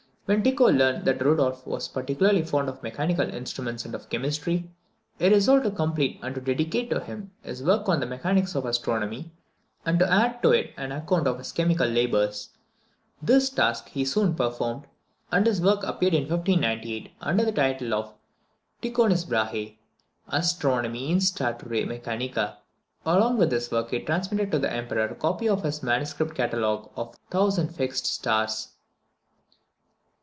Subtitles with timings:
[0.25, 4.71] When Tycho learned that Rudolph was particularly fond of mechanical instruments and of chemistry,
[5.19, 8.63] he resolved to complete and to dedicate to him his work on the mechanics of
[8.63, 9.33] astronomy,
[9.85, 12.51] and to add to it an account of his chemical labours.
[13.21, 14.85] This task he soon performed,
[15.33, 18.13] and his work appeared in 1598 under the title of
[18.81, 19.79] Tychonis Brahe,
[20.31, 22.55] Astronomiæ instauratæ Mechanica.
[23.05, 26.13] Along with this work he transmitted to the Emperor a copy of his MS.
[26.13, 28.69] catalogue of 1000 fixed stars.